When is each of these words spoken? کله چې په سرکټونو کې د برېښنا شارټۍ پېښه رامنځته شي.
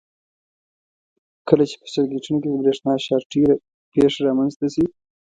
کله 1.47 1.63
چې 1.69 1.75
په 1.81 1.87
سرکټونو 1.93 2.37
کې 2.41 2.49
د 2.49 2.53
برېښنا 2.61 2.93
شارټۍ 3.05 3.41
پېښه 3.91 4.19
رامنځته 4.27 4.67
شي. 4.73 4.85